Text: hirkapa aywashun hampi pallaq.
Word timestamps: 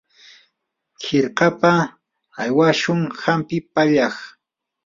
hirkapa 1.03 1.71
aywashun 2.41 3.01
hampi 3.23 3.57
pallaq. 3.73 4.15